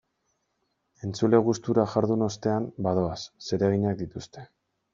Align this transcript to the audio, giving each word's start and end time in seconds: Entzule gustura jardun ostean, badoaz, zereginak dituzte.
Entzule 1.07 1.41
gustura 1.49 1.85
jardun 1.93 2.27
ostean, 2.29 2.67
badoaz, 2.89 3.21
zereginak 3.53 4.05
dituzte. 4.05 4.51